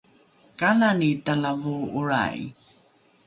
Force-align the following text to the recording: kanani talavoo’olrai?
kanani 0.59 1.09
talavoo’olrai? 1.25 2.39